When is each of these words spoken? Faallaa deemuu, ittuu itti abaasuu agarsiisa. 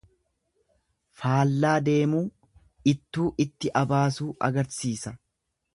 Faallaa 1.23 1.75
deemuu, 1.89 2.23
ittuu 2.95 3.29
itti 3.47 3.75
abaasuu 3.83 4.31
agarsiisa. 4.49 5.17